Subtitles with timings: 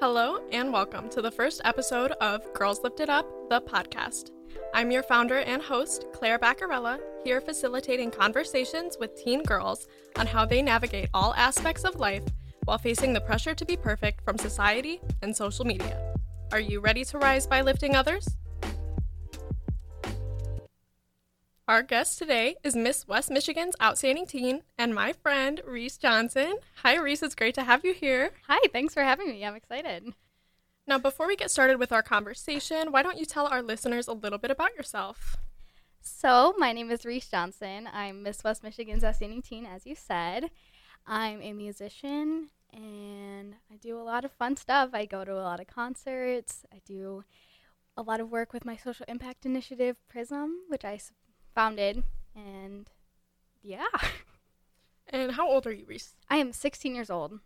[0.00, 4.30] Hello, and welcome to the first episode of Girls Lifted Up, the podcast.
[4.72, 10.46] I'm your founder and host, Claire Bacarella, here facilitating conversations with teen girls on how
[10.46, 12.24] they navigate all aspects of life
[12.64, 16.14] while facing the pressure to be perfect from society and social media.
[16.50, 18.26] Are you ready to rise by lifting others?
[21.70, 26.54] Our guest today is Miss West Michigan's Outstanding Teen and my friend Reese Johnson.
[26.82, 27.22] Hi, Reese.
[27.22, 28.32] It's great to have you here.
[28.48, 29.44] Hi, thanks for having me.
[29.44, 30.12] I'm excited.
[30.88, 34.12] Now, before we get started with our conversation, why don't you tell our listeners a
[34.12, 35.36] little bit about yourself?
[36.00, 37.88] So, my name is Reese Johnson.
[37.92, 40.50] I'm Miss West Michigan's Outstanding Teen, as you said.
[41.06, 44.90] I'm a musician and I do a lot of fun stuff.
[44.92, 46.64] I go to a lot of concerts.
[46.74, 47.22] I do
[47.96, 50.98] a lot of work with my social impact initiative, PRISM, which I
[51.54, 52.02] founded.
[52.34, 52.88] And
[53.62, 53.86] yeah.
[55.12, 56.14] And how old are you, Reese?
[56.28, 57.40] I am 16 years old.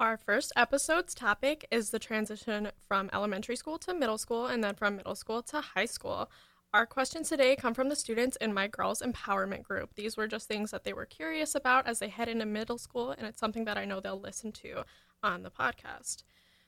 [0.00, 4.74] Our first episode's topic is the transition from elementary school to middle school and then
[4.74, 6.30] from middle school to high school.
[6.72, 9.94] Our questions today come from the students in my girls empowerment group.
[9.94, 13.12] These were just things that they were curious about as they head into middle school,
[13.12, 14.84] and it's something that I know they'll listen to
[15.22, 16.24] on the podcast.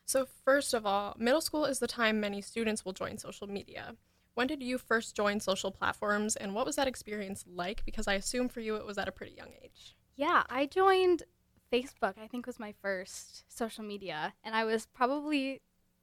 [0.06, 3.96] So, first of all, middle school is the time many students will join social media.
[4.38, 7.84] When did you first join social platforms and what was that experience like?
[7.84, 9.96] Because I assume for you it was at a pretty young age.
[10.14, 11.24] Yeah, I joined
[11.72, 15.60] Facebook, I think was my first social media, and I was probably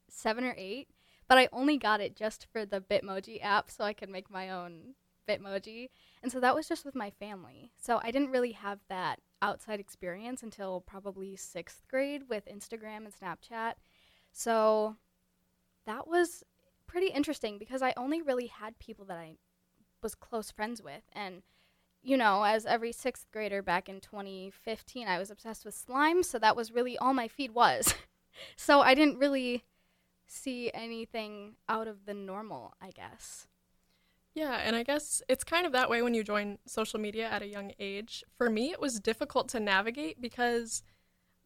[0.10, 0.90] seven or eight,
[1.30, 4.50] but I only got it just for the Bitmoji app so I could make my
[4.50, 4.96] own
[5.30, 5.88] Bitmoji.
[6.22, 7.72] And so that was just with my family.
[7.82, 13.14] So I didn't really have that outside experience until probably sixth grade with Instagram and
[13.18, 13.76] Snapchat.
[14.34, 14.98] So
[15.86, 16.44] that was
[16.88, 19.38] pretty interesting because I only really had people that I
[20.02, 21.04] was close friends with.
[21.14, 21.44] And,
[22.02, 26.24] you know, as every sixth grader back in 2015, I was obsessed with slime.
[26.24, 27.94] So that was really all my feed was.
[28.56, 29.64] so I didn't really
[30.28, 33.48] see anything out of the normal, I guess.
[34.34, 37.42] Yeah, and I guess it's kind of that way when you join social media at
[37.42, 38.24] a young age.
[38.38, 40.84] For me, it was difficult to navigate because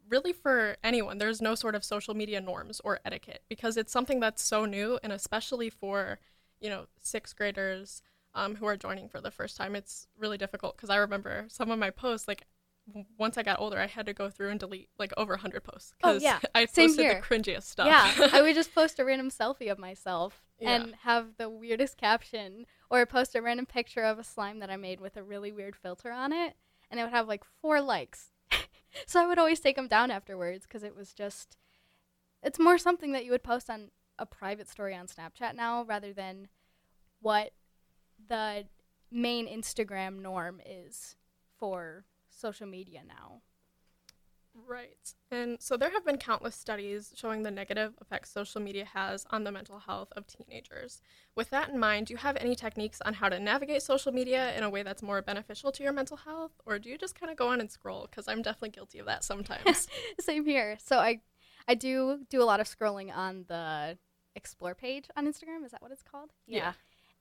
[0.10, 4.20] really for anyone, there's no sort of social media norms or etiquette because it's something
[4.20, 6.20] that's so new, and especially for
[6.60, 8.02] you know sixth graders
[8.36, 10.76] um, who are joining for the first time, it's really difficult.
[10.76, 12.44] Because I remember some of my posts, like
[12.88, 15.64] w- once I got older, I had to go through and delete like over hundred
[15.64, 16.40] posts Oh, because yeah.
[16.56, 17.22] I Same posted here.
[17.28, 17.88] the cringiest stuff.
[17.88, 20.76] Yeah, I would just post a random selfie of myself Yeah.
[20.76, 24.76] and have the weirdest caption, or post a random picture of a slime that I
[24.78, 26.54] made with a really weird filter on it,
[26.92, 28.29] and it would have like four likes.
[29.06, 31.58] so I would always take them down afterwards because it was just,
[32.44, 36.14] it's more something that you would post on a private story on Snapchat now rather
[36.14, 36.48] than
[37.22, 37.52] what
[38.28, 38.66] the
[39.12, 41.16] main Instagram norm is
[41.58, 43.42] for social media now.
[44.68, 45.14] Right.
[45.32, 49.44] And so there have been countless studies showing the negative effects social media has on
[49.44, 51.02] the mental health of teenagers.
[51.36, 54.56] With that in mind, do you have any techniques on how to navigate social media
[54.56, 56.52] in a way that's more beneficial to your mental health?
[56.66, 58.08] Or do you just kind of go on and scroll?
[58.10, 59.88] Because I'm definitely guilty of that sometimes.
[60.20, 60.78] Same here.
[60.84, 61.22] So I
[61.68, 63.98] I do do a lot of scrolling on the
[64.36, 65.64] explore page on Instagram.
[65.64, 66.32] Is that what it's called?
[66.48, 66.74] Yeah.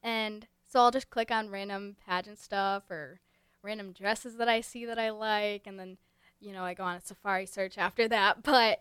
[0.03, 3.21] And so I'll just click on random pageant stuff or
[3.63, 5.99] random dresses that I see that I like and then
[6.41, 8.81] you know, I go on a Safari search after that, but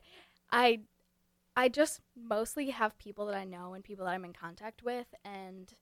[0.52, 0.82] I
[1.56, 5.08] I just mostly have people that I know and people that I'm in contact with
[5.26, 5.74] and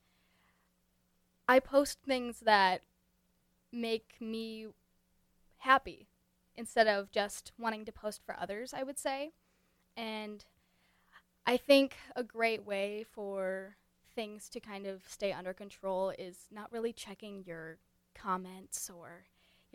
[1.47, 2.81] I post things that
[3.71, 4.67] make me
[5.59, 6.07] happy
[6.55, 9.31] instead of just wanting to post for others, I would say.
[9.97, 10.45] And
[11.45, 13.75] I think a great way for
[14.15, 17.77] things to kind of stay under control is not really checking your
[18.15, 19.25] comments or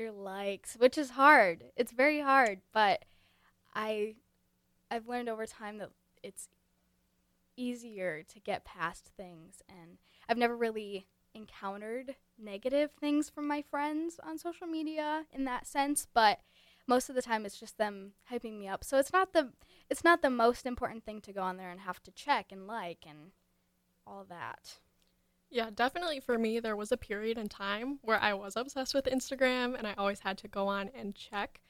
[0.00, 1.64] your likes, which is hard.
[1.76, 3.04] It's very hard, but
[3.74, 4.16] I
[4.90, 5.90] I've learned over time that
[6.22, 6.48] it's
[7.56, 14.18] easier to get past things and I've never really encountered negative things from my friends
[14.24, 16.40] on social media in that sense, but
[16.86, 18.82] most of the time it's just them hyping me up.
[18.82, 19.52] So it's not the
[19.90, 22.66] it's not the most important thing to go on there and have to check and
[22.66, 23.32] like and
[24.06, 24.78] all that.
[25.50, 29.06] Yeah, definitely for me, there was a period in time where I was obsessed with
[29.06, 31.60] Instagram and I always had to go on and check.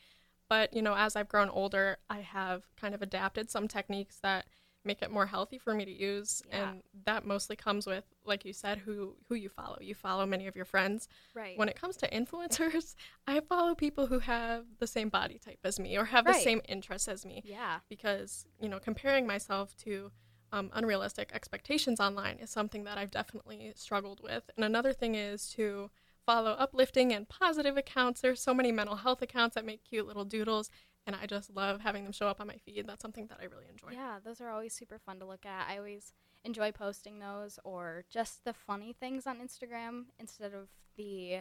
[0.48, 4.46] But, you know, as I've grown older, I have kind of adapted some techniques that
[4.84, 6.70] make it more healthy for me to use Yeah.
[6.70, 10.46] and that mostly comes with like you said who who you follow you follow many
[10.46, 11.58] of your friends Right.
[11.58, 12.94] when it comes to influencers
[13.26, 16.62] i follow people who have the same body type as me or have the same
[16.66, 17.80] interests as me yeah.
[17.90, 20.10] because you know comparing myself to
[20.52, 25.48] um, unrealistic expectations online is something that i've definitely struggled with and another thing is
[25.48, 25.90] to
[26.26, 30.24] follow uplifting and positive accounts there's so many mental health accounts that make cute little
[30.24, 30.70] doodles
[31.06, 32.86] and I just love having them show up on my feed.
[32.86, 33.88] That's something that I really enjoy.
[33.92, 35.66] Yeah, those are always super fun to look at.
[35.68, 36.12] I always
[36.44, 41.40] enjoy posting those or just the funny things on Instagram instead of the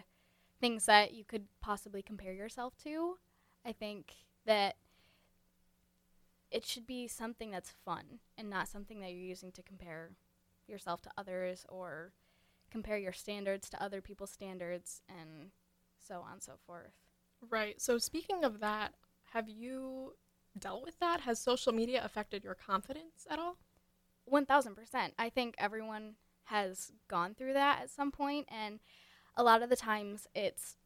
[0.60, 3.18] things that you could possibly compare yourself to.
[3.66, 4.14] I think
[4.46, 4.76] that
[6.52, 10.12] it should be something that's fun and not something that you're using to compare
[10.68, 12.14] yourself to others or
[12.72, 15.52] compare your standards to other people's standards and
[16.00, 16.94] so on and so forth.
[17.50, 17.80] Right.
[17.82, 18.94] So speaking of that,
[19.34, 20.14] have you
[20.58, 21.22] dealt with that?
[21.22, 23.58] Has social media affected your confidence at all?
[24.32, 25.12] 1000%.
[25.18, 28.80] I think everyone has gone through that at some point and
[29.36, 30.78] a lot of the times it's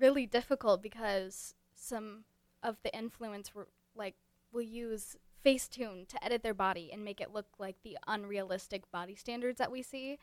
[0.00, 2.24] really difficult because some
[2.62, 3.52] of the influence
[3.94, 4.16] like
[4.54, 9.14] will use Facetune to edit their body and make it look like the unrealistic body
[9.14, 10.18] standards that we see.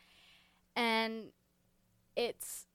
[0.75, 1.31] And
[2.15, 2.67] it's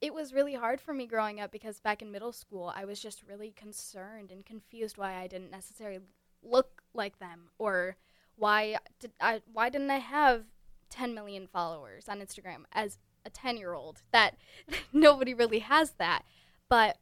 [0.00, 3.00] it was really hard for me growing up because back in middle school I was
[3.00, 6.00] just really concerned and confused why I didn't necessarily
[6.42, 7.96] look like them or
[8.36, 10.44] why did I why didn't I have
[10.88, 14.36] 10 million followers on Instagram as a 10 year old that
[14.92, 16.24] nobody really has that
[16.68, 16.96] but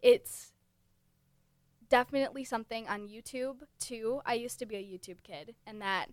[0.00, 0.51] it's
[1.92, 4.22] definitely something on YouTube too.
[4.24, 6.06] I used to be a YouTube kid and that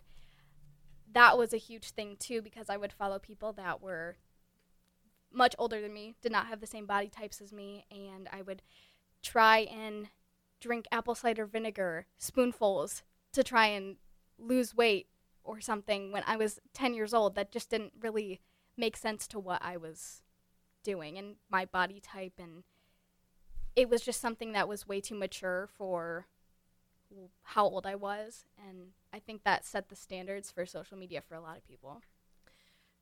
[1.14, 4.18] that was a huge thing too because I would follow people that were
[5.32, 8.42] much older than me, did not have the same body types as me, and I
[8.42, 8.62] would
[9.24, 10.10] try and
[10.60, 13.96] drink apple cider vinegar spoonfuls to try and
[14.38, 15.08] lose weight
[15.46, 18.42] or something when I was 10 years old that just didn't really
[18.76, 20.24] make sense to what I was
[20.84, 22.64] doing and my body type and
[23.80, 26.26] it was just something that was way too mature for
[27.44, 28.44] how old I was.
[28.68, 32.02] And I think that set the standards for social media for a lot of people.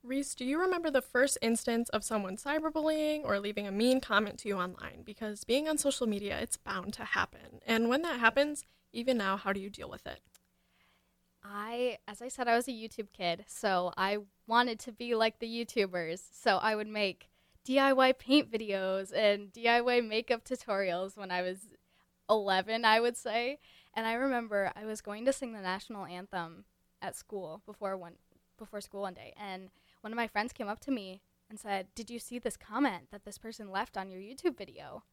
[0.03, 4.37] Reese, do you remember the first instance of someone cyberbullying or leaving a mean comment
[4.39, 5.01] to you online?
[5.03, 7.59] Because being on social media, it's bound to happen.
[7.65, 8.63] And when that happens,
[8.93, 10.19] even now, how do you deal with it?
[11.43, 15.39] I, as I said, I was a YouTube kid, so I wanted to be like
[15.39, 16.21] the YouTubers.
[16.31, 17.29] So I would make
[17.67, 21.57] DIY paint videos and DIY makeup tutorials when I was
[22.29, 23.59] 11, I would say.
[23.93, 26.65] And I remember I was going to sing the national anthem
[27.01, 28.13] at school before one
[28.57, 29.69] before school one day, and
[30.01, 33.11] one of my friends came up to me and said, "Did you see this comment
[33.11, 35.03] that this person left on your YouTube video?"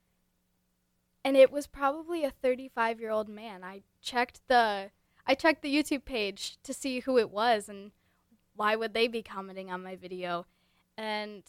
[1.22, 3.62] And it was probably a 35-year-old man.
[3.64, 4.90] I checked the
[5.26, 7.92] I checked the YouTube page to see who it was and
[8.54, 10.46] why would they be commenting on my video.
[10.96, 11.42] And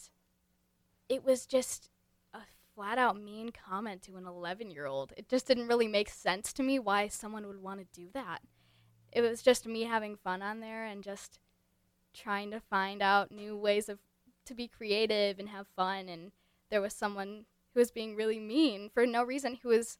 [1.09, 1.89] it was just
[2.33, 2.39] a
[2.73, 5.13] flat out mean comment to an 11 year old.
[5.17, 8.41] It just didn't really make sense to me why someone would want to do that.
[9.11, 11.39] It was just me having fun on there and just
[12.13, 13.99] trying to find out new ways of
[14.45, 16.31] to be creative and have fun and
[16.69, 19.97] there was someone who was being really mean for no reason who was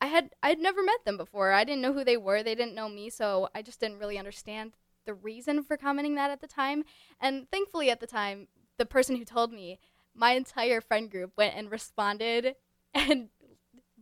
[0.00, 1.52] I had I'd never met them before.
[1.52, 2.42] I didn't know who they were.
[2.42, 4.72] They didn't know me, so I just didn't really understand
[5.04, 6.82] the reason for commenting that at the time.
[7.20, 8.48] And thankfully at the time,
[8.78, 9.78] the person who told me
[10.14, 12.56] my entire friend group went and responded
[12.94, 13.28] and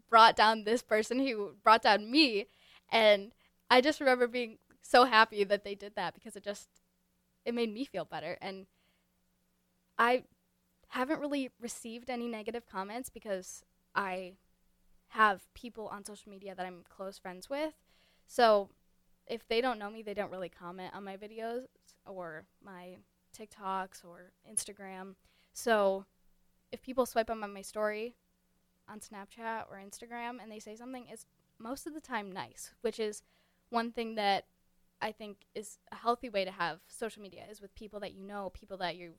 [0.08, 2.46] brought down this person who brought down me.
[2.90, 3.32] And
[3.70, 6.68] i just remember being so happy that they did that because it just
[7.44, 8.36] it made me feel better.
[8.40, 8.66] And
[9.98, 10.24] i
[10.88, 13.62] haven't really received any negative comments because
[13.94, 14.32] i
[15.08, 17.74] have people on social media that i'm close friends with.
[18.26, 18.70] So
[19.26, 21.66] if they don't know me they don't really comment on my videos
[22.04, 22.96] or my
[23.38, 25.14] tiktoks or instagram
[25.52, 26.04] so
[26.72, 28.14] if people swipe up on my story
[28.88, 31.26] on Snapchat or Instagram and they say something, it's
[31.58, 33.22] most of the time nice, which is
[33.70, 34.44] one thing that
[35.00, 38.22] I think is a healthy way to have social media is with people that you
[38.22, 39.14] know, people that you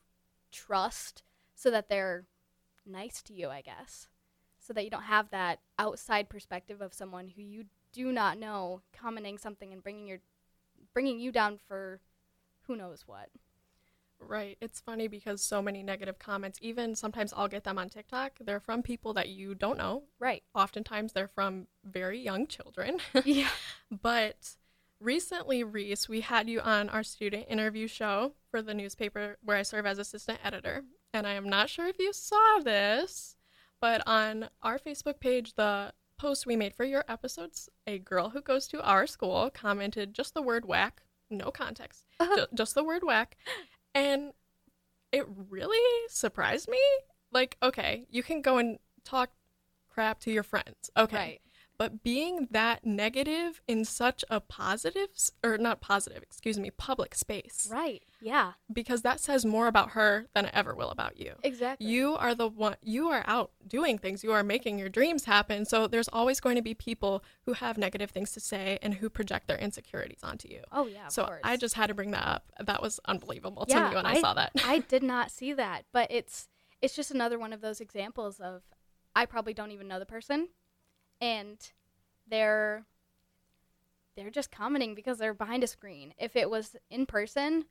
[0.52, 1.24] trust,
[1.56, 2.26] so that they're
[2.86, 4.08] nice to you, I guess.
[4.60, 8.82] So that you don't have that outside perspective of someone who you do not know
[8.94, 10.20] commenting something and bringing your
[10.94, 12.00] bringing you down for
[12.64, 13.30] who knows what.
[14.22, 14.58] Right.
[14.62, 18.60] It's funny because so many negative comments, even sometimes I'll get them on TikTok, they're
[18.60, 20.04] from people that you don't know.
[20.20, 20.44] Right.
[20.54, 23.00] Oftentimes they're from very young children.
[23.26, 23.50] yeah.
[23.90, 24.56] But
[25.00, 29.64] recently, Reese, we had you on our student interview show for the newspaper where I
[29.64, 30.84] serve as assistant editor.
[31.14, 33.36] And I am not sure if you saw this,
[33.82, 38.42] but on our Facebook page, the post we made for your episodes, a girl who
[38.42, 41.02] goes to our school commented just the word whack,
[41.32, 42.46] no context, uh-huh.
[42.54, 43.36] just the word whack.
[43.94, 44.34] And
[45.12, 46.80] it really surprised me.
[47.32, 49.32] Like, okay, you can go and talk
[49.90, 50.90] crap to your friends.
[50.98, 51.16] Okay.
[51.16, 51.42] Right.
[51.78, 55.08] But being that negative in such a positive
[55.44, 57.68] or not positive, excuse me, public space.
[57.72, 58.04] Right.
[58.22, 58.54] Yeah.
[58.72, 61.34] Because that says more about her than it ever will about you.
[61.44, 61.88] Exactly.
[61.88, 64.24] You are the one you are out doing things.
[64.24, 65.66] You are making your dreams happen.
[65.66, 69.10] So there's always going to be people who have negative things to say and who
[69.10, 70.62] project their insecurities onto you.
[70.72, 71.08] oh yeah.
[71.08, 71.42] Of so course.
[71.44, 72.46] I just had to bring that up.
[72.60, 74.52] That was unbelievable Yeah, to me when I, I- saw that.
[74.64, 76.48] I did not see that, but it's
[76.82, 78.62] it's just another one of those examples of
[79.16, 80.50] I probably don't even know the person,
[81.22, 81.58] and
[82.28, 82.84] they're
[84.18, 86.14] they're just commenting because they're behind a screen.
[86.18, 87.66] If it was in person,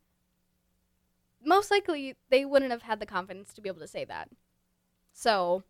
[1.45, 4.31] most likely they wouldn't have had the confidence to be able to say that.
[5.13, 5.65] So,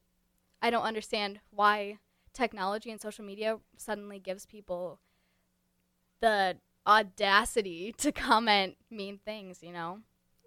[0.63, 1.99] I don't understand why
[2.33, 5.01] technology and social media suddenly gives people
[6.21, 6.57] the
[6.87, 10.01] audacity to comment mean things, you know?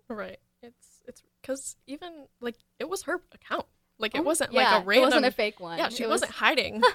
[0.07, 0.39] Right.
[0.61, 3.65] It's it's because even like it was her account.
[3.97, 5.03] Like it Oh, wasn't yeah, like a random.
[5.03, 5.77] It wasn't a fake one.
[5.77, 6.81] yeah, she It was- wasn't hiding.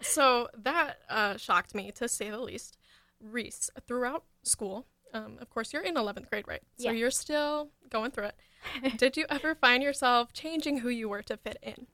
[0.00, 2.76] so that uh, shocked me to say the least.
[3.20, 6.62] Reese, throughout school, um, of course, you're in 11th grade, right?
[6.76, 6.92] So Yeah.
[6.92, 8.96] you're still going through it.
[8.98, 11.86] Did you ever find yourself changing who you were to fit in?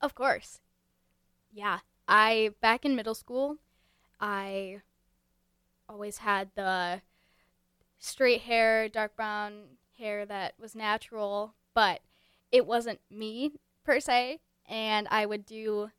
[0.00, 0.60] Of course.
[1.52, 1.80] Yeah.
[2.08, 3.58] I back in middle school,
[4.20, 4.80] I
[5.88, 7.02] always had the
[7.98, 12.00] straight hair, dark brown hair that was natural, but
[12.50, 13.52] it wasn't me
[13.84, 15.90] per se, and I would do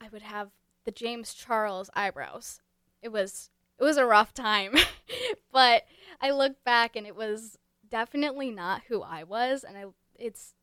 [0.00, 0.50] I would have
[0.84, 2.60] the James Charles eyebrows.
[3.02, 4.74] It was it was a rough time,
[5.52, 5.84] but
[6.20, 9.84] I look back and it was definitely not who I was and I
[10.16, 10.54] it's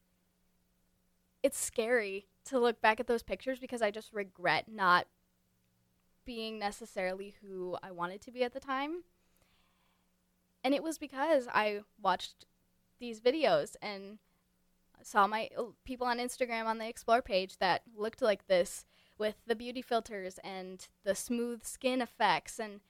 [1.44, 5.08] it's scary to look back at those pictures because I just regret not
[6.26, 9.04] being necessarily who I wanted to be at the time.
[10.64, 12.46] And it was because I watched
[13.00, 14.18] these videos and
[15.04, 15.50] saw my
[15.84, 18.86] people on Instagram on the explore page that looked like this
[19.18, 22.82] with the beauty filters and the smooth skin effects and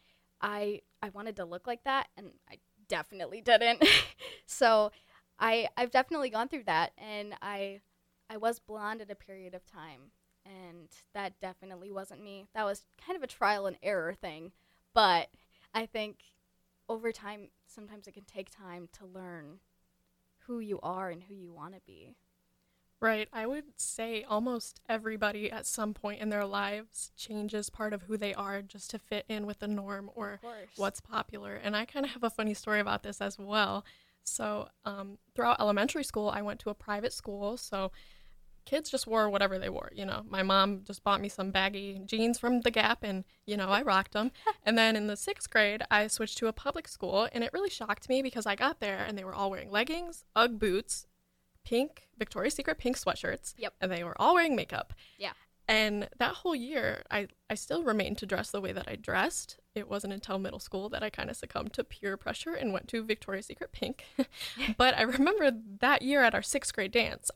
[0.42, 3.84] I I wanted to look like that and I definitely didn't.
[4.46, 4.92] so
[5.40, 7.82] I I've definitely gone through that and I
[8.30, 10.12] I was blonde at a period of time,
[10.46, 12.48] and that definitely wasn't me.
[12.54, 14.52] That was kind of a trial and error thing,
[14.94, 15.30] but
[15.74, 16.18] I think
[16.90, 19.60] over time, sometimes it can take time to learn
[20.48, 22.16] who you are and who you want to be.
[23.06, 23.30] Right.
[23.32, 28.18] I would say almost everybody at some point in their lives changes part of who
[28.18, 30.40] they are just to fit in with the norm or
[30.76, 31.54] what's popular.
[31.54, 33.86] And I kind of have a funny story about this as well.
[34.24, 37.58] So, um, throughout elementary school, I went to a private school.
[37.58, 37.92] So,
[38.66, 39.92] kids just wore whatever they wore.
[39.94, 43.56] You know, my mom just bought me some baggy jeans from the Gap, and, you
[43.56, 44.32] know, I rocked them.
[44.66, 47.30] and then in the sixth grade, I switched to a public school.
[47.32, 50.24] And it really shocked me because I got there and they were all wearing leggings,
[50.36, 51.06] Ugg boots,
[51.66, 53.54] pink Victoria's Secret pink sweatshirts.
[53.58, 53.74] Yep.
[53.82, 54.94] And they were all wearing makeup.
[55.18, 55.32] Yeah.
[55.68, 59.58] And that whole year, I, I still remained to dress the way that I dressed.
[59.74, 62.88] It wasn't until middle school that I kind of succumbed to peer pressure and went
[62.90, 64.06] to Victoria's Secret pink.
[64.78, 67.32] but I remember that year at our sixth grade dance,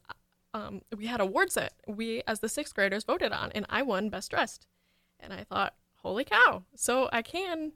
[0.53, 4.09] um, we had awards that we, as the sixth graders, voted on, and I won
[4.09, 4.67] Best Dressed.
[5.19, 6.63] And I thought, holy cow.
[6.75, 7.73] So I can,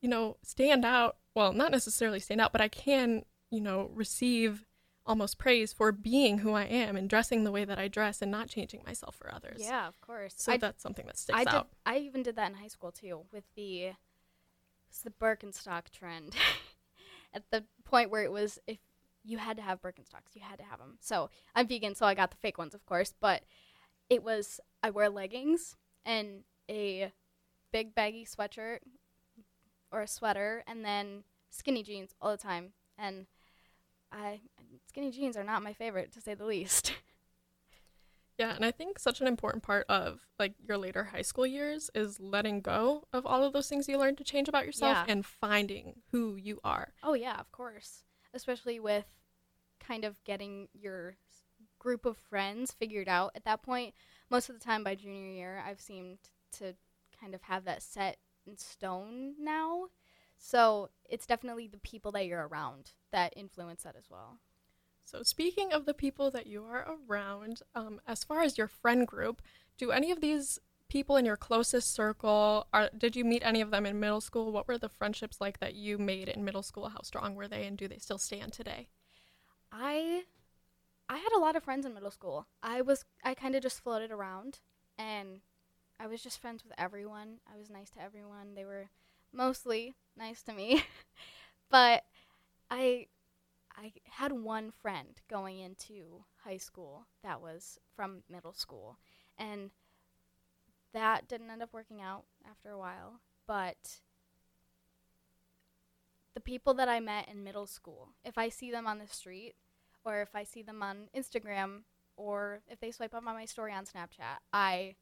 [0.00, 1.16] you know, stand out.
[1.34, 4.64] Well, not necessarily stand out, but I can, you know, receive
[5.06, 8.30] almost praise for being who I am and dressing the way that I dress and
[8.30, 9.60] not changing myself for others.
[9.60, 10.34] Yeah, of course.
[10.36, 11.54] So I, that's something that sticks I did.
[11.54, 11.68] out.
[11.86, 13.92] I even did that in high school too, with the
[14.88, 16.34] it's the Birkenstock trend.
[17.32, 18.78] At the point where it was, if
[19.24, 20.98] you had to have Birkenstocks, you had to have them.
[21.00, 23.14] So I'm vegan, so I got the fake ones, of course.
[23.20, 23.42] But
[24.08, 27.12] it was I wear leggings and a
[27.72, 28.78] big baggy sweatshirt
[29.92, 32.72] or a sweater, and then skinny jeans all the time.
[32.98, 33.26] And
[34.12, 34.40] I
[34.86, 36.94] skinny jeans are not my favorite, to say the least.
[38.38, 41.90] Yeah, and I think such an important part of like your later high school years
[41.94, 45.12] is letting go of all of those things you learned to change about yourself Yeah.
[45.12, 46.94] and finding who you are.
[47.02, 48.04] Oh yeah, of course.
[48.32, 49.04] Especially with
[49.78, 51.16] kind of getting your
[51.78, 53.94] group of friends figured out at that point.
[54.30, 56.16] Most of the time by junior year, I've seemed
[56.52, 56.74] to
[57.20, 59.88] kind of have that set in stone now.
[60.38, 64.38] So, it's definitely the people that you're around that influence that as well.
[65.04, 69.06] So, speaking of the people that you are around, um, as far as your friend
[69.06, 69.42] group,
[69.76, 73.70] do any of these people in your closest circle are did you meet any of
[73.70, 74.52] them in middle school?
[74.52, 76.88] What were the friendships like that you made in middle school?
[76.88, 78.88] How strong were they and do they still stand today?
[79.72, 80.24] I
[81.08, 82.46] I had a lot of friends in middle school.
[82.62, 84.58] I was I kind of just floated around
[84.98, 85.40] and
[85.98, 87.38] I was just friends with everyone.
[87.52, 88.54] I was nice to everyone.
[88.54, 88.90] They were
[89.32, 90.84] mostly nice to me.
[91.70, 92.04] but
[92.70, 93.06] I
[93.80, 98.98] I had one friend going into high school that was from middle school
[99.38, 99.70] and
[100.92, 104.00] that didn't end up working out after a while, but
[106.34, 109.54] the people that I met in middle school, if I see them on the street
[110.04, 111.84] or if I see them on Instagram
[112.16, 114.96] or if they swipe up on my story on Snapchat, I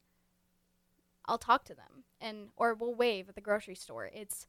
[1.25, 4.09] I'll talk to them and or we'll wave at the grocery store.
[4.13, 4.47] It's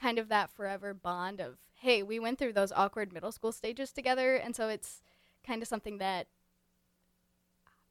[0.00, 3.92] kind of that forever bond of hey, we went through those awkward middle school stages
[3.92, 5.02] together and so it's
[5.46, 6.26] kind of something that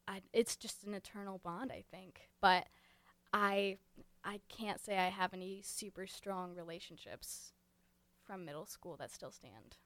[0.08, 2.28] I, it's just an eternal bond, I think.
[2.40, 2.66] But
[3.32, 3.78] I
[4.24, 7.52] I can't say I have any super strong relationships
[8.24, 9.76] from middle school that still stand.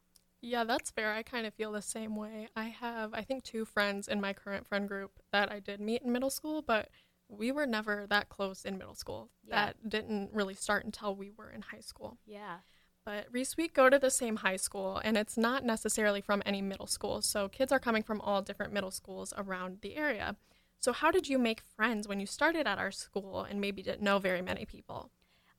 [0.42, 1.12] Yeah, that's fair.
[1.12, 2.48] I kind of feel the same way.
[2.56, 6.00] I have, I think, two friends in my current friend group that I did meet
[6.00, 6.88] in middle school, but
[7.30, 9.30] we were never that close in middle school.
[9.44, 9.66] Yeah.
[9.66, 12.18] That didn't really start until we were in high school.
[12.26, 12.58] Yeah.
[13.04, 16.60] But Reese, we go to the same high school, and it's not necessarily from any
[16.60, 17.22] middle school.
[17.22, 20.36] So kids are coming from all different middle schools around the area.
[20.80, 24.02] So, how did you make friends when you started at our school and maybe didn't
[24.02, 25.10] know very many people?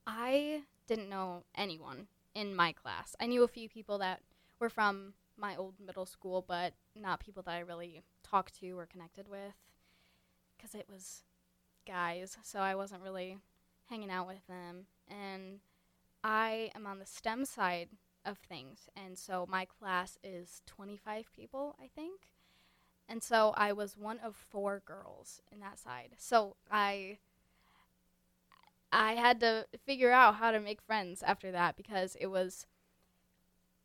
[0.07, 3.15] I didn't know anyone in my class.
[3.19, 4.21] I knew a few people that
[4.59, 8.87] were from my old middle school, but not people that I really talked to or
[8.87, 9.53] connected with
[10.57, 11.23] because it was
[11.91, 13.37] guys, so I wasn't really
[13.89, 14.85] hanging out with them.
[15.09, 15.59] And
[16.23, 17.89] I am on the STEM side
[18.25, 22.31] of things, and so my class is 25 people, I think.
[23.09, 26.11] And so I was one of four girls in that side.
[26.17, 27.17] So I
[28.93, 32.67] I had to figure out how to make friends after that because it was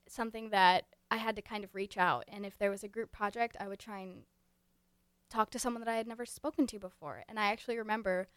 [0.08, 2.24] something that I had to kind of reach out.
[2.28, 4.22] And if there was a group project, I would try and
[5.28, 7.24] talk to someone that I had never spoken to before.
[7.28, 8.28] And I actually remember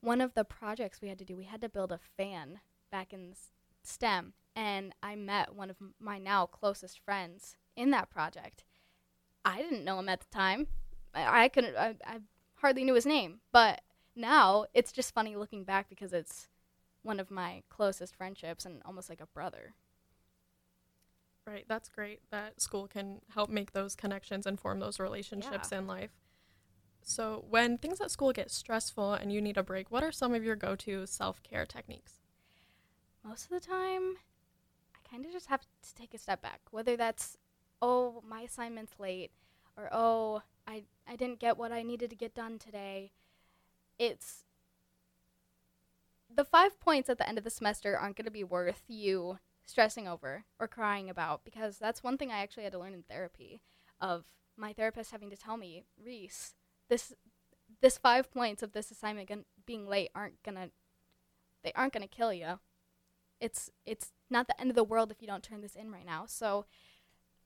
[0.00, 3.12] one of the projects we had to do, we had to build a fan back
[3.12, 3.34] in
[3.82, 4.34] STEM.
[4.56, 8.64] And I met one of my now closest friends in that project.
[9.44, 10.68] I didn't know him at the time.
[11.14, 12.18] I, I couldn't, I, I
[12.56, 13.40] hardly knew his name.
[13.52, 13.80] But
[14.14, 16.48] now it's just funny looking back because it's
[17.02, 19.74] one of my closest friendships and almost like a brother.
[21.46, 25.86] Right, that's great that school can help make those connections and form those relationships in
[25.86, 26.10] life.
[27.02, 30.32] So, when things at school get stressful and you need a break, what are some
[30.32, 32.20] of your go to self care techniques?
[33.22, 34.14] Most of the time,
[34.94, 36.60] I kind of just have to take a step back.
[36.70, 37.36] Whether that's,
[37.82, 39.30] oh, my assignment's late,
[39.76, 43.12] or oh, I, I didn't get what I needed to get done today.
[43.98, 44.44] It's
[46.34, 49.38] the five points at the end of the semester aren't going to be worth you
[49.66, 53.02] stressing over or crying about because that's one thing I actually had to learn in
[53.02, 53.60] therapy
[54.00, 54.24] of
[54.56, 56.54] my therapist having to tell me, Reese,
[56.88, 57.12] this
[57.80, 60.70] this five points of this assignment gon- being late aren't gonna
[61.62, 62.60] they aren't gonna kill you.
[63.40, 66.06] It's it's not the end of the world if you don't turn this in right
[66.06, 66.24] now.
[66.26, 66.66] So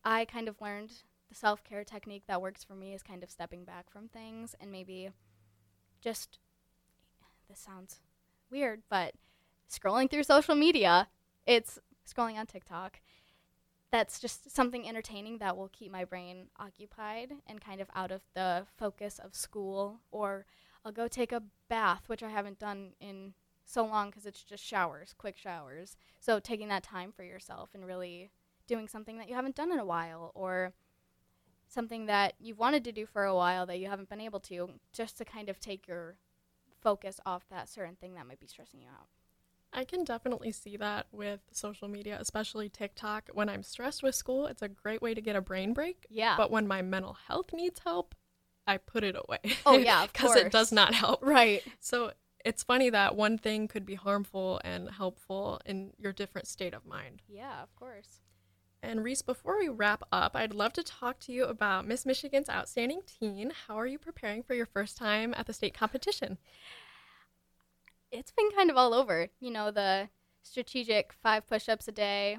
[0.04, 0.92] I kind of learned
[1.28, 4.54] the self care technique that works for me is kind of stepping back from things
[4.60, 5.10] and maybe
[6.00, 6.38] just
[7.48, 8.00] this sounds
[8.50, 9.14] weird, but
[9.70, 11.08] scrolling through social media,
[11.46, 11.78] it's
[12.12, 13.00] scrolling on TikTok.
[13.90, 18.22] That's just something entertaining that will keep my brain occupied and kind of out of
[18.34, 20.00] the focus of school.
[20.10, 20.44] Or
[20.84, 23.32] I'll go take a bath, which I haven't done in
[23.64, 25.96] so long because it's just showers, quick showers.
[26.20, 28.30] So taking that time for yourself and really
[28.66, 30.72] doing something that you haven't done in a while or
[31.68, 34.70] something that you've wanted to do for a while that you haven't been able to,
[34.92, 36.16] just to kind of take your
[36.80, 39.08] focus off that certain thing that might be stressing you out.
[39.72, 43.28] I can definitely see that with social media, especially TikTok.
[43.32, 46.06] When I'm stressed with school, it's a great way to get a brain break.
[46.08, 46.36] Yeah.
[46.36, 48.14] But when my mental health needs help,
[48.66, 49.56] I put it away.
[49.66, 51.22] Oh, yeah, Because it does not help.
[51.22, 51.62] right.
[51.80, 52.12] So
[52.44, 56.86] it's funny that one thing could be harmful and helpful in your different state of
[56.86, 57.22] mind.
[57.28, 58.20] Yeah, of course.
[58.82, 62.48] And Reese, before we wrap up, I'd love to talk to you about Miss Michigan's
[62.48, 63.52] Outstanding Teen.
[63.66, 66.38] How are you preparing for your first time at the state competition?
[68.10, 69.28] It's been kind of all over.
[69.40, 70.08] You know, the
[70.42, 72.38] strategic five push ups a day,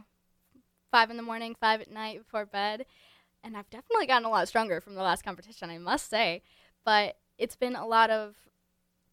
[0.91, 2.85] five in the morning, five at night before bed.
[3.43, 6.41] And I've definitely gotten a lot stronger from the last competition, I must say.
[6.83, 8.35] But it's been a lot of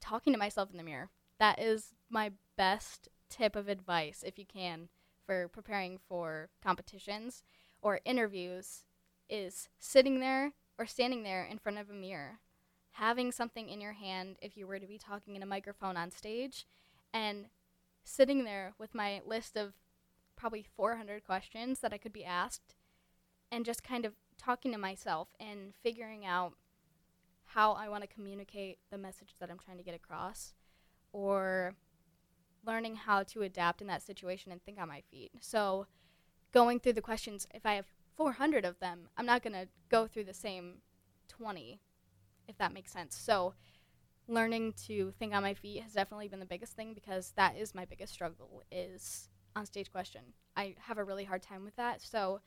[0.01, 1.11] talking to myself in the mirror.
[1.39, 4.89] That is my best tip of advice, if you can,
[5.27, 7.43] for preparing for competitions
[7.83, 8.85] or interviews,
[9.29, 12.39] is sitting there or standing there in front of a mirror
[12.99, 16.11] having something in your hand if you were to be talking in a microphone on
[16.11, 16.67] stage
[17.13, 17.47] and
[18.05, 19.75] sitting there with my list of
[20.35, 22.75] probably 400 questions that I could be asked
[23.53, 26.55] and just kind of talking to myself and figuring out
[27.45, 30.55] how I want to communicate the message that I'm trying to get across
[31.13, 31.75] or
[32.67, 35.33] learning how to adapt in that situation and think on my feet.
[35.41, 35.87] So
[36.53, 40.07] going through the questions if I have 400 of them, I'm not going to go
[40.07, 40.77] through the same
[41.29, 41.81] 20
[42.49, 43.17] if that makes sense.
[43.17, 43.55] So
[44.29, 47.75] learning to think on my feet has definitely been the biggest thing because that is
[47.75, 50.23] my biggest struggle is on stage question.
[50.57, 52.03] I have a really hard time with that.
[52.03, 52.41] So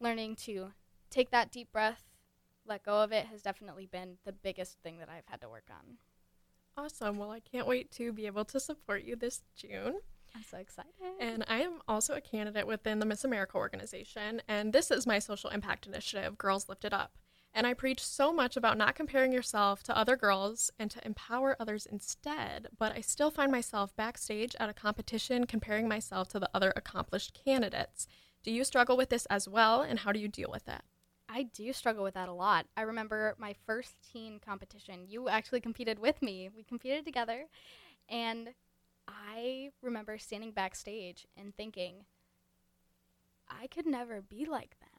[0.00, 0.72] learning to
[1.10, 2.04] take that deep breath,
[2.66, 5.68] let go of it has definitely been the biggest thing that I've had to work
[5.70, 5.98] on.
[6.76, 7.18] Awesome.
[7.18, 9.96] Well, I can't wait to be able to support you this June.
[10.34, 10.92] I'm so excited.
[11.18, 15.18] And I am also a candidate within the Miss America organization, and this is my
[15.18, 17.18] social impact initiative, Girls Lifted Up.
[17.52, 21.56] And I preach so much about not comparing yourself to other girls and to empower
[21.58, 26.50] others instead, but I still find myself backstage at a competition comparing myself to the
[26.54, 28.06] other accomplished candidates.
[28.44, 30.82] Do you struggle with this as well, and how do you deal with it?
[31.28, 32.66] I do struggle with that a lot.
[32.76, 35.06] I remember my first teen competition.
[35.08, 36.50] You actually competed with me.
[36.54, 37.46] We competed together.
[38.08, 38.50] And
[39.06, 42.04] I remember standing backstage and thinking,
[43.48, 44.89] I could never be like them.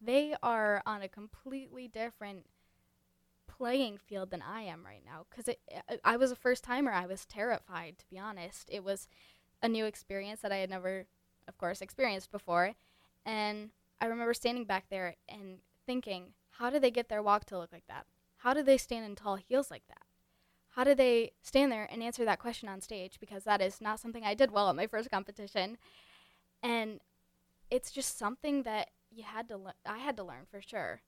[0.00, 2.46] They are on a completely different
[3.46, 5.26] playing field than I am right now.
[5.30, 6.92] Because uh, uh, I was a first timer.
[6.92, 8.68] I was terrified, to be honest.
[8.70, 9.08] It was
[9.62, 11.06] a new experience that I had never,
[11.48, 12.74] of course, experienced before.
[13.24, 17.58] And I remember standing back there and thinking, how do they get their walk to
[17.58, 18.06] look like that?
[18.38, 20.02] How do they stand in tall heels like that?
[20.74, 23.18] How do they stand there and answer that question on stage?
[23.20, 25.78] Because that is not something I did well at my first competition.
[26.62, 27.00] And
[27.70, 31.02] it's just something that you had to le- I had to learn for sure.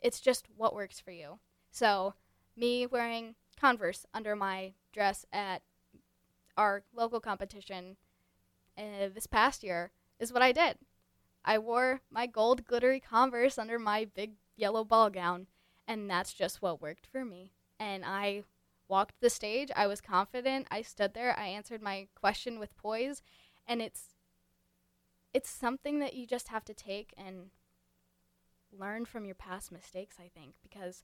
[0.00, 1.38] It's just what works for you.
[1.70, 2.14] So,
[2.56, 5.62] me wearing Converse under my dress at
[6.56, 7.96] our local competition
[8.76, 10.78] uh, this past year is what I did.
[11.44, 15.46] I wore my gold glittery Converse under my big yellow ball gown,
[15.86, 17.52] and that's just what worked for me.
[17.78, 18.44] And I
[18.88, 19.70] walked the stage.
[19.74, 20.66] I was confident.
[20.70, 21.38] I stood there.
[21.38, 23.22] I answered my question with poise,
[23.66, 24.14] and it's
[25.34, 27.50] it's something that you just have to take and
[28.76, 31.02] learn from your past mistakes, I think, because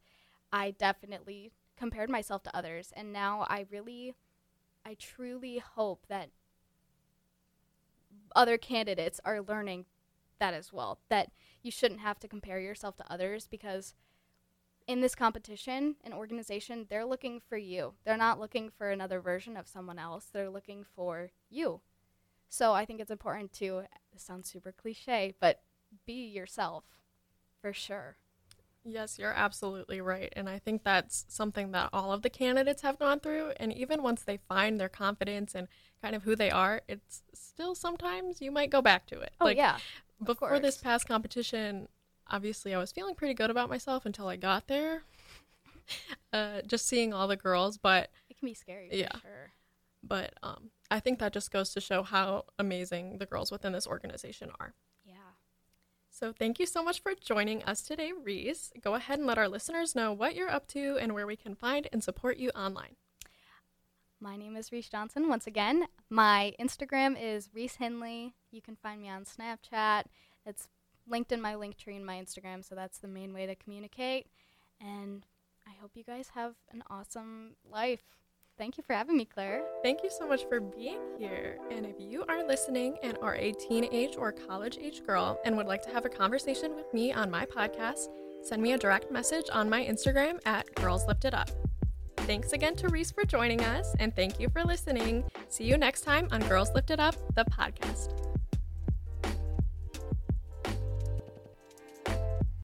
[0.53, 4.15] I definitely compared myself to others and now I really
[4.85, 6.31] I truly hope that
[8.35, 9.85] other candidates are learning
[10.39, 10.99] that as well.
[11.09, 11.31] That
[11.63, 13.95] you shouldn't have to compare yourself to others because
[14.87, 17.95] in this competition, an organization, they're looking for you.
[18.05, 20.27] They're not looking for another version of someone else.
[20.33, 21.83] They're looking for you.
[22.49, 23.83] So I think it's important to,
[24.19, 25.63] this sounds super cliche, but
[26.05, 26.85] be yourself
[27.63, 28.17] for sure.
[28.85, 30.33] Yes, you're absolutely right.
[30.35, 33.53] And I think that's something that all of the candidates have gone through.
[33.59, 35.69] And even once they find their confidence and
[36.03, 39.33] kind of who they are, it's still sometimes you might go back to it.
[39.41, 39.79] Oh, like, yeah
[40.25, 40.63] before course.
[40.63, 41.89] this past competition,
[42.29, 45.03] obviously I was feeling pretty good about myself until I got there.
[46.33, 48.89] uh, just seeing all the girls, but it can be scary.
[48.93, 49.53] yeah, sure.
[50.03, 53.87] but um, I think that just goes to show how amazing the girls within this
[53.87, 54.75] organization are.
[55.05, 55.15] Yeah.
[56.11, 58.73] So thank you so much for joining us today, Reese.
[58.81, 61.55] Go ahead and let our listeners know what you're up to and where we can
[61.55, 62.97] find and support you online.
[64.21, 65.29] My name is Reese Johnson.
[65.29, 68.35] Once again, my Instagram is Reese Henley.
[68.51, 70.05] You can find me on Snapchat.
[70.45, 70.67] It's
[71.07, 74.27] linked in my link tree in my Instagram, so that's the main way to communicate.
[74.81, 75.25] And
[75.69, 78.03] I hope you guys have an awesome life.
[78.59, 79.63] Thank you for having me, Claire.
[79.85, 81.59] Thank you so much for being here.
[81.71, 85.69] And if you are listening and are a teenage or college age girl and would
[85.69, 88.09] like to have a conversation with me on my podcast,
[88.43, 91.51] send me a direct message on my Instagram at Girls Lifted Up.
[92.19, 95.25] Thanks again to Reese for joining us, and thank you for listening.
[95.49, 98.38] See you next time on Girls Lifted Up, the podcast.